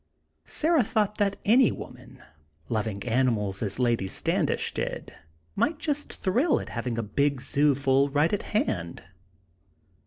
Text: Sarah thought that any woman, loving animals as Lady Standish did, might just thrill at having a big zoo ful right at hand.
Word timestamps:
Sarah 0.47 0.81
thought 0.83 1.19
that 1.19 1.35
any 1.45 1.71
woman, 1.71 2.23
loving 2.69 3.03
animals 3.03 3.61
as 3.61 3.77
Lady 3.77 4.07
Standish 4.07 4.73
did, 4.73 5.13
might 5.55 5.77
just 5.77 6.11
thrill 6.13 6.59
at 6.59 6.69
having 6.69 6.97
a 6.97 7.03
big 7.03 7.39
zoo 7.39 7.75
ful 7.75 8.09
right 8.09 8.33
at 8.33 8.41
hand. 8.57 9.03